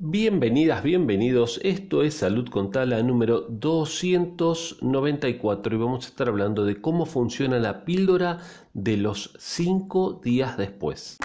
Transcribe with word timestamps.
Bienvenidas, 0.00 0.84
bienvenidos. 0.84 1.58
Esto 1.64 2.04
es 2.04 2.14
Salud 2.14 2.48
con 2.48 2.70
Tala 2.70 3.02
número 3.02 3.40
294 3.40 5.74
y 5.74 5.78
vamos 5.78 6.04
a 6.04 6.08
estar 6.08 6.28
hablando 6.28 6.64
de 6.64 6.80
cómo 6.80 7.04
funciona 7.04 7.58
la 7.58 7.84
píldora 7.84 8.38
de 8.74 8.96
los 8.96 9.34
5 9.40 10.20
días 10.22 10.56
después. 10.56 11.18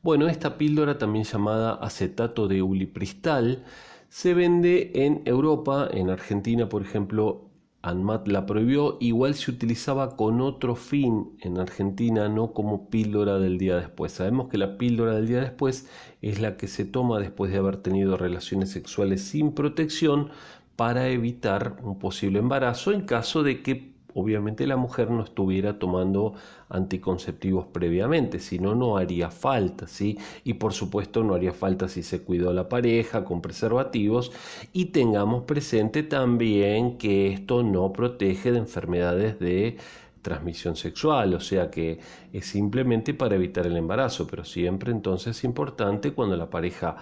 Bueno, 0.00 0.26
esta 0.26 0.56
píldora, 0.56 0.96
también 0.96 1.26
llamada 1.26 1.74
acetato 1.74 2.48
de 2.48 2.62
ulipristal, 2.62 3.66
se 4.08 4.32
vende 4.32 4.90
en 4.94 5.20
Europa, 5.26 5.86
en 5.92 6.08
Argentina, 6.08 6.70
por 6.70 6.80
ejemplo, 6.80 7.49
ANMAT 7.82 8.28
la 8.28 8.44
prohibió, 8.44 8.98
igual 9.00 9.34
se 9.34 9.50
utilizaba 9.50 10.16
con 10.16 10.40
otro 10.40 10.76
fin 10.76 11.32
en 11.40 11.58
Argentina, 11.58 12.28
no 12.28 12.52
como 12.52 12.90
píldora 12.90 13.38
del 13.38 13.56
día 13.56 13.76
después. 13.76 14.12
Sabemos 14.12 14.48
que 14.48 14.58
la 14.58 14.76
píldora 14.76 15.14
del 15.14 15.26
día 15.26 15.40
después 15.40 15.88
es 16.20 16.40
la 16.40 16.56
que 16.56 16.68
se 16.68 16.84
toma 16.84 17.18
después 17.18 17.50
de 17.50 17.58
haber 17.58 17.78
tenido 17.78 18.16
relaciones 18.18 18.70
sexuales 18.70 19.22
sin 19.22 19.52
protección 19.52 20.30
para 20.76 21.08
evitar 21.08 21.78
un 21.82 21.98
posible 21.98 22.38
embarazo 22.38 22.92
en 22.92 23.02
caso 23.02 23.42
de 23.42 23.62
que 23.62 23.89
obviamente 24.14 24.66
la 24.66 24.76
mujer 24.76 25.10
no 25.10 25.22
estuviera 25.22 25.78
tomando 25.78 26.34
anticonceptivos 26.68 27.66
previamente, 27.66 28.38
si 28.38 28.58
no, 28.58 28.74
no 28.74 28.96
haría 28.96 29.30
falta, 29.30 29.86
¿sí? 29.86 30.18
Y 30.44 30.54
por 30.54 30.72
supuesto 30.72 31.24
no 31.24 31.34
haría 31.34 31.52
falta 31.52 31.88
si 31.88 32.02
se 32.02 32.22
cuidó 32.22 32.52
la 32.52 32.68
pareja 32.68 33.24
con 33.24 33.40
preservativos 33.42 34.32
y 34.72 34.86
tengamos 34.86 35.44
presente 35.44 36.02
también 36.02 36.98
que 36.98 37.32
esto 37.32 37.62
no 37.62 37.92
protege 37.92 38.52
de 38.52 38.58
enfermedades 38.58 39.38
de 39.38 39.76
transmisión 40.22 40.76
sexual, 40.76 41.34
o 41.34 41.40
sea 41.40 41.70
que 41.70 41.98
es 42.32 42.46
simplemente 42.46 43.14
para 43.14 43.36
evitar 43.36 43.66
el 43.66 43.76
embarazo, 43.76 44.26
pero 44.26 44.44
siempre 44.44 44.92
entonces 44.92 45.36
es 45.36 45.44
importante 45.44 46.12
cuando 46.12 46.36
la 46.36 46.50
pareja 46.50 46.96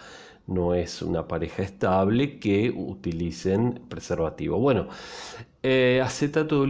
no 0.47 0.75
es 0.75 1.03
una 1.03 1.29
pareja 1.29 1.63
estable 1.63 2.39
que 2.39 2.71
utilicen 2.75 3.83
preservativo. 3.89 4.59
Bueno, 4.59 4.89
eh, 5.63 6.01
acetato 6.03 6.57
de 6.57 6.63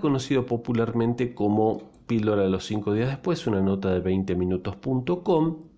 conocido 0.00 0.44
popularmente 0.44 1.34
como 1.34 1.90
píldora 2.06 2.42
de 2.42 2.50
los 2.50 2.66
5 2.66 2.92
días 2.94 3.08
después, 3.08 3.46
una 3.46 3.60
nota 3.60 3.92
de 3.92 4.02
20minutos.com, 4.02 5.71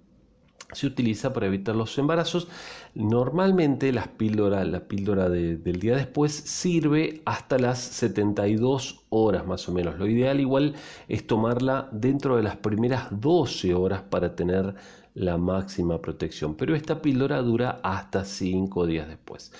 se 0.74 0.86
utiliza 0.86 1.32
para 1.32 1.46
evitar 1.46 1.74
los 1.74 1.96
embarazos. 1.98 2.48
Normalmente 2.94 3.92
las 3.92 4.08
píldora, 4.08 4.64
la 4.64 4.80
píldora 4.86 5.28
del 5.28 5.80
día 5.80 5.96
después 5.96 6.32
sirve 6.32 7.22
hasta 7.24 7.58
las 7.58 7.78
72 7.78 9.04
horas 9.08 9.46
más 9.46 9.68
o 9.68 9.72
menos. 9.72 9.98
Lo 9.98 10.06
ideal 10.06 10.40
igual 10.40 10.74
es 11.08 11.26
tomarla 11.26 11.88
dentro 11.92 12.36
de 12.36 12.42
las 12.42 12.56
primeras 12.56 13.08
12 13.10 13.74
horas 13.74 14.02
para 14.02 14.34
tener 14.36 14.74
la 15.14 15.38
máxima 15.38 16.00
protección. 16.00 16.56
Pero 16.56 16.74
esta 16.74 17.00
píldora 17.00 17.40
dura 17.42 17.80
hasta 17.82 18.24
5 18.24 18.86
días 18.86 19.08
después. 19.08 19.52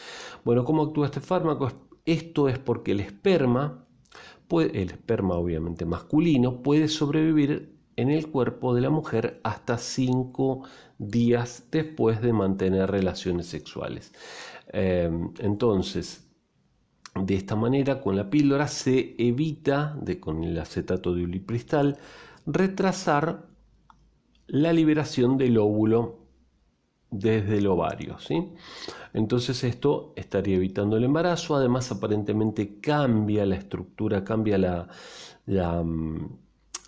Bueno, 0.45 0.65
¿cómo 0.65 0.83
actúa 0.83 1.06
este 1.06 1.21
fármaco? 1.21 1.73
Esto 2.05 2.49
es 2.49 2.59
porque 2.59 2.93
el 2.93 3.01
esperma, 3.01 3.84
el 4.51 4.91
esperma 4.91 5.34
obviamente 5.34 5.84
masculino, 5.84 6.62
puede 6.62 6.89
sobrevivir 6.89 7.73
en 7.97 8.11
el 8.11 8.31
cuerpo 8.31 8.75
de 8.75 8.81
la 8.81 8.91
mujer 8.91 9.41
hasta 9.45 9.78
5 9.78 10.62
días 10.98 11.69
después 11.70 12.20
de 12.20 12.33
mantener 12.33 12.91
relaciones 12.91 13.47
sexuales. 13.47 14.12
Em, 14.69 15.33
entonces, 15.39 16.27
de 17.15 17.34
esta 17.37 17.56
manera, 17.56 18.00
con 18.00 18.17
la 18.17 18.28
píldora 18.31 18.69
se 18.69 19.15
evita, 19.19 19.97
de, 20.00 20.19
con 20.20 20.42
el 20.45 20.59
acetato 20.59 21.15
de 21.15 21.25
ulipristal, 21.25 21.98
retrasar 22.47 23.47
la 24.47 24.72
liberación 24.72 25.39
del 25.39 25.59
óvulo 25.59 26.25
desde 27.11 27.59
el 27.59 27.67
ovario. 27.69 28.17
Entonces 29.12 29.62
esto 29.65 30.12
estaría 30.17 30.56
evitando 30.56 30.97
el 30.97 31.05
embarazo, 31.05 31.55
además 31.55 31.91
aparentemente 31.92 32.81
cambia 32.81 33.47
la 33.47 33.56
estructura, 33.56 34.25
cambia 34.25 34.59
la, 34.59 34.88
la, 35.47 35.82
mm, 35.82 36.38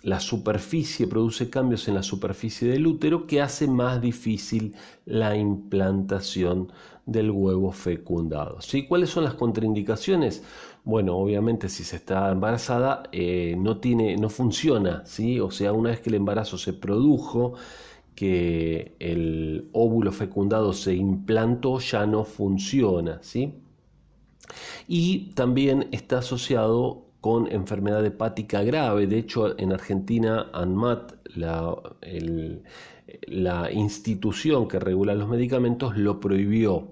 la, 0.07 0.19
superficie, 0.21 1.05
produce 1.05 1.49
cambios 1.49 1.87
en 1.89 1.95
la 1.95 2.03
superficie 2.03 2.67
del 2.69 2.87
útero 2.87 3.27
que 3.27 3.41
hace 3.41 3.67
más 3.67 4.01
difícil 4.01 4.73
la 5.05 5.35
implantación 5.35 6.71
del 7.05 7.29
huevo 7.29 7.73
fecundado. 7.73 8.61
¿sí? 8.61 8.87
¿Cuáles 8.87 9.09
son 9.09 9.25
las 9.25 9.33
contraindicaciones? 9.33 10.43
Bueno, 10.85 11.17
obviamente 11.17 11.67
si 11.67 11.83
se 11.83 11.97
está 11.97 12.31
embarazada 12.31 13.03
eh, 13.11 13.55
no, 13.57 13.79
tiene, 13.79 14.15
no 14.15 14.29
funciona, 14.29 15.05
¿sí? 15.05 15.41
o 15.41 15.51
sea, 15.51 15.73
una 15.73 15.89
vez 15.89 15.99
que 15.99 16.09
el 16.09 16.15
embarazo 16.15 16.57
se 16.57 16.71
produjo, 16.71 17.55
que 18.15 18.95
el 18.99 19.69
óvulo 19.73 20.13
fecundado 20.13 20.71
se 20.71 20.95
implantó 20.95 21.79
ya 21.79 22.05
no 22.05 22.23
funciona, 22.23 23.19
¿sí? 23.21 23.53
Y 24.87 25.33
también 25.33 25.89
está 25.91 26.19
asociado 26.19 27.06
con 27.27 27.51
enfermedad 27.51 28.05
hepática 28.05 28.63
grave. 28.63 29.05
De 29.05 29.17
hecho, 29.17 29.59
en 29.59 29.73
Argentina, 29.73 30.47
ANMAT, 30.53 31.11
la, 31.35 31.75
institución 33.73 34.69
que 34.69 34.79
regula 34.79 35.13
los 35.13 35.27
medicamentos, 35.27 35.97
lo 35.97 36.21
prohibió. 36.21 36.87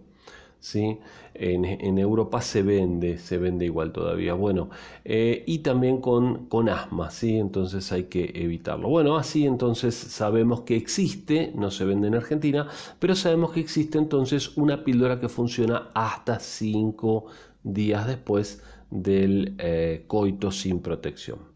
¿sí? 0.59 1.00
En, 1.34 1.97
Europa 1.97 2.41
se 2.41 2.63
vende, 2.63 3.18
se 3.18 3.38
vende 3.38 3.63
igual 3.63 3.94
todavía. 3.94 4.34
Bueno, 4.34 4.69
eh, 5.06 5.46
y 5.47 5.59
también 5.59 6.01
con, 6.01 6.47
con 6.47 6.67
asma, 6.67 7.12
¿sí? 7.12 7.38
entonces 7.38 7.90
hay 7.94 8.03
que 8.03 8.34
evitarlo. 8.35 8.90
Bueno, 8.90 9.16
así 9.16 9.46
entonces 9.46 9.96
sabemos 9.96 10.63
que 10.63 10.75
existe, 10.75 11.53
no 11.56 11.72
se 11.72 11.85
vende 11.85 12.09
en 12.09 12.16
Argentina, 12.16 12.67
pero 13.00 13.16
sabemos 13.16 13.53
que 13.53 13.62
existe 13.62 13.97
entonces 13.97 14.57
una 14.57 14.84
píldora 14.84 15.17
que 15.22 15.29
funciona 15.29 15.91
hasta 15.94 16.41
5 16.41 17.25
días 17.63 18.06
después 18.06 18.62
del 18.90 19.56
eh, 19.57 20.03
coito 20.07 20.51
sin 20.51 20.81
protección. 20.81 21.56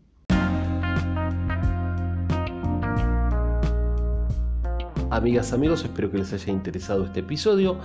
Amigas, 5.12 5.53
amigos, 5.53 5.84
espero 5.84 6.12
que 6.12 6.19
les 6.19 6.31
haya 6.34 6.53
interesado 6.53 7.03
este 7.03 7.22
episodio 7.22 7.78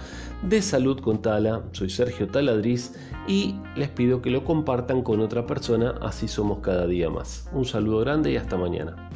de 0.43 0.61
Salud 0.61 1.01
con 1.01 1.23
Tala. 1.23 1.63
Soy 1.73 1.89
Sergio 1.89 2.29
Taladriz 2.29 2.93
y 3.27 3.55
les 3.77 3.89
pido 3.89 4.21
que 4.21 4.29
lo 4.29 4.45
compartan 4.45 5.01
con 5.03 5.21
otra 5.21 5.47
persona, 5.47 5.95
así 6.03 6.29
somos 6.29 6.59
cada 6.59 6.87
día 6.87 7.09
más. 7.09 7.49
Un 7.55 7.65
saludo 7.65 8.01
grande 8.01 8.31
y 8.31 8.37
hasta 8.37 8.59
mañana. 8.59 9.09